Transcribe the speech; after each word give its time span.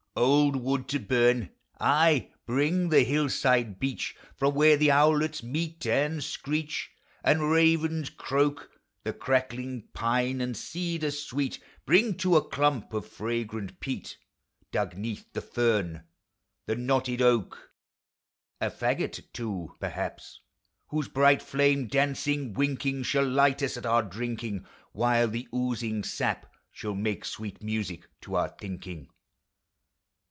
31)0 0.17 0.17
POEMS 0.23 0.27
OF 0.27 0.33
FMEXD8HIP. 0.33 0.39
Old 0.41 0.63
wood 0.65 0.87
to 0.89 0.99
burn!— 0.99 1.49
Ay, 1.79 2.31
bring 2.45 2.89
the 2.89 3.03
hillside 3.05 3.79
beech 3.79 4.13
From 4.35 4.53
where 4.55 4.75
the 4.75 4.91
owlets 4.91 5.41
meet 5.41 5.85
and 5.85 6.21
screech, 6.21 6.91
And 7.23 7.49
ravens 7.49 8.09
croak; 8.09 8.69
The 9.05 9.13
crackling 9.13 9.87
pine, 9.93 10.41
and 10.41 10.57
cedar 10.57 11.11
sweet; 11.11 11.63
Bring 11.85 12.15
too 12.17 12.35
a 12.35 12.43
clump 12.43 12.93
of 12.93 13.07
fragrant 13.07 13.79
peat, 13.79 14.17
Dug 14.73 14.97
'neath 14.97 15.31
the 15.31 15.39
fern; 15.39 16.03
The 16.65 16.75
kuotted 16.75 17.21
oak, 17.21 17.71
A 18.59 18.69
fagot 18.69 19.31
too, 19.31 19.77
perhaps, 19.79 20.41
Whose 20.89 21.07
bright 21.07 21.41
flame, 21.41 21.87
dancing, 21.87 22.51
winking. 22.53 23.03
Shall 23.03 23.25
light 23.25 23.63
us 23.63 23.77
at 23.77 23.85
our 23.85 24.03
drinking; 24.03 24.65
While 24.91 25.29
the 25.29 25.47
oozing 25.55 26.03
sap 26.03 26.53
Shall 26.69 26.95
make 26.95 27.23
sweet 27.23 27.63
music 27.63 28.09
to 28.23 28.35
our 28.35 28.49
thinking. 28.49 29.07